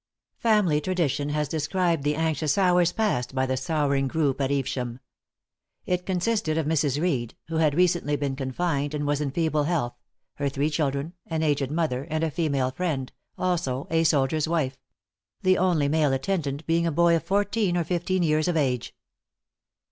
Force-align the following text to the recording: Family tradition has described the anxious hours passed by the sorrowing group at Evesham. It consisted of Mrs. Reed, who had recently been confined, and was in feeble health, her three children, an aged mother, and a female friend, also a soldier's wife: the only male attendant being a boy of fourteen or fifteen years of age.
Family 0.39 0.81
tradition 0.81 1.29
has 1.29 1.47
described 1.47 2.03
the 2.03 2.15
anxious 2.15 2.57
hours 2.57 2.91
passed 2.91 3.35
by 3.35 3.45
the 3.45 3.55
sorrowing 3.55 4.07
group 4.07 4.41
at 4.41 4.49
Evesham. 4.49 4.99
It 5.85 6.07
consisted 6.07 6.57
of 6.57 6.65
Mrs. 6.65 6.99
Reed, 6.99 7.35
who 7.49 7.57
had 7.57 7.75
recently 7.75 8.15
been 8.15 8.35
confined, 8.35 8.95
and 8.95 9.05
was 9.05 9.21
in 9.21 9.29
feeble 9.29 9.65
health, 9.65 9.93
her 10.37 10.49
three 10.49 10.71
children, 10.71 11.13
an 11.27 11.43
aged 11.43 11.69
mother, 11.69 12.07
and 12.09 12.23
a 12.23 12.31
female 12.31 12.71
friend, 12.71 13.11
also 13.37 13.85
a 13.91 14.03
soldier's 14.03 14.47
wife: 14.47 14.75
the 15.43 15.59
only 15.59 15.87
male 15.87 16.13
attendant 16.13 16.65
being 16.65 16.87
a 16.87 16.91
boy 16.91 17.15
of 17.15 17.21
fourteen 17.21 17.77
or 17.77 17.83
fifteen 17.83 18.23
years 18.23 18.47
of 18.47 18.57
age. 18.57 18.95